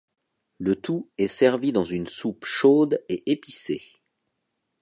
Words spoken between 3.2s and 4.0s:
épicée.